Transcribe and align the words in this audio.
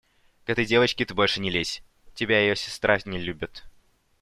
К 0.45 0.49
этой 0.49 0.65
девочке 0.65 1.05
ты 1.05 1.13
больше 1.13 1.39
не 1.41 1.51
лезь: 1.51 1.83
тебя 2.15 2.39
ее 2.39 2.55
сестра 2.55 2.97
не 3.05 3.19
любит. 3.19 3.65